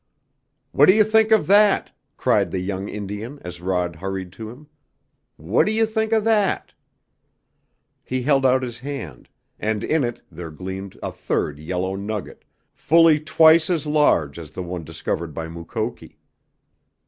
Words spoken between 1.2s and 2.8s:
of that?" cried the